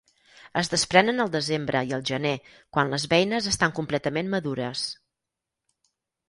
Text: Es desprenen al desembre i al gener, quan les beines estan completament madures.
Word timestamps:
Es 0.59 0.69
desprenen 0.69 1.23
al 1.25 1.27
desembre 1.35 1.83
i 1.91 1.93
al 1.97 2.05
gener, 2.11 2.31
quan 2.77 2.89
les 2.95 3.05
beines 3.13 3.51
estan 3.53 3.75
completament 3.81 4.33
madures. 4.37 4.87